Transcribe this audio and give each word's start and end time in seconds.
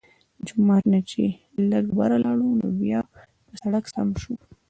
د 0.37 0.39
جومات 0.47 0.83
نه 0.93 0.99
چې 1.09 1.23
لږ 1.71 1.85
بره 1.97 2.17
لاړو 2.25 2.49
نو 2.59 2.67
بيا 2.81 2.99
پۀ 3.11 3.19
سړک 3.59 3.85
سم 3.93 4.09
شو 4.21 4.33